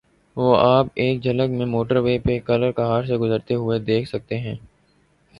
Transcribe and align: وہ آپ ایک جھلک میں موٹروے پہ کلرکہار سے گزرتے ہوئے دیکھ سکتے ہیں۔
وہ 0.37 0.55
آپ 0.57 0.87
ایک 0.95 1.21
جھلک 1.23 1.49
میں 1.49 1.65
موٹروے 1.65 2.17
پہ 2.19 2.37
کلرکہار 2.45 3.03
سے 3.03 3.17
گزرتے 3.17 3.53
ہوئے 3.55 3.77
دیکھ 3.81 4.09
سکتے 4.09 4.39
ہیں۔ 4.39 4.55